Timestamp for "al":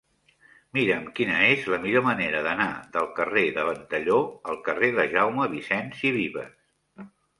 4.55-4.59